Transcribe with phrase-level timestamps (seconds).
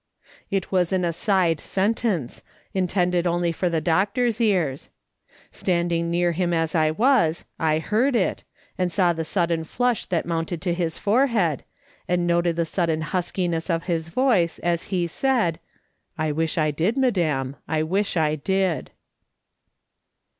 [0.49, 2.41] It was an aside sentence,
[2.73, 4.89] intended only for the doctor's ears.
[5.51, 8.43] Standing near him as I was, I heard it,
[8.79, 11.63] and saw the sudden flush that mounted to his forehead,
[12.07, 15.59] and noted the sudden huskiness of his voice as he said:
[15.89, 18.89] *' I wish I did, madam; I wish I did."